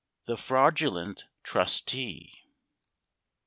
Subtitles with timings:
[0.25, 2.45] THE FRAUDULENT TRUSTEE.